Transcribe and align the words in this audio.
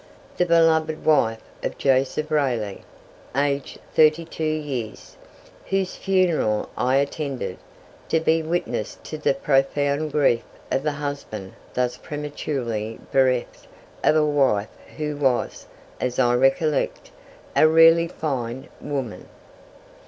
"The 0.37 0.47
beloved 0.47 1.05
wife 1.05 1.43
of 1.61 1.77
Joseph 1.77 2.31
Raleigh, 2.31 2.81
aged 3.37 3.77
32 3.93 4.43
years," 4.43 5.15
whose 5.67 5.95
funeral 5.95 6.69
I 6.75 6.95
attended, 6.95 7.59
to 8.09 8.19
be 8.19 8.41
witness 8.41 8.97
to 9.03 9.19
the 9.19 9.35
profound 9.35 10.11
grief 10.11 10.41
of 10.71 10.81
the 10.81 10.93
husband 10.93 11.53
thus 11.75 11.97
prematurely 11.97 12.97
bereft 13.11 13.67
of 14.03 14.15
a 14.15 14.25
wife 14.25 14.75
who 14.97 15.17
was, 15.17 15.67
as 15.99 16.17
I 16.17 16.33
recollect, 16.33 17.11
a 17.55 17.67
rarely 17.67 18.07
fine 18.07 18.69
woman. 18.81 19.27